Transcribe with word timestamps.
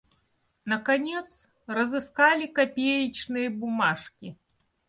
Наконец, 0.65 1.47
разыскали 1.67 2.47
копеечные 2.47 3.51
бумажки. 3.51 4.35